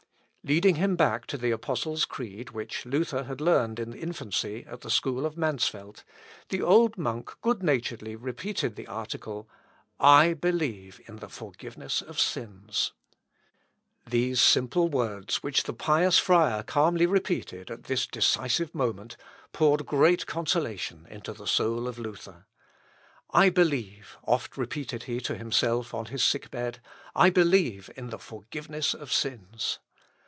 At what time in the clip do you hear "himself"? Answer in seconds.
25.37-25.93